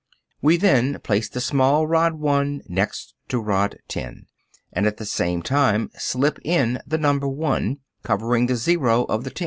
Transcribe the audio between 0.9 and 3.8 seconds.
place the small rod 1 next to rod